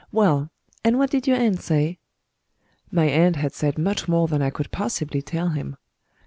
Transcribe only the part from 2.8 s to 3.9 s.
My aunt had said